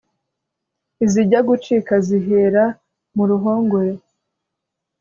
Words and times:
Izijya 1.05 1.39
gucika 1.47 1.93
zihera 2.07 2.63
muruhongore 3.15 3.93